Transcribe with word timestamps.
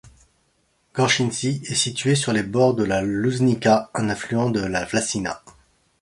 Gorčinci 0.95 1.61
est 1.65 1.75
situé 1.75 2.15
sur 2.15 2.33
les 2.33 2.41
bords 2.41 2.73
de 2.73 2.83
la 2.83 3.03
Lužnica, 3.03 3.91
un 3.93 4.09
affluent 4.09 4.49
de 4.49 4.61
la 4.61 4.83
Vlasina. 4.83 5.43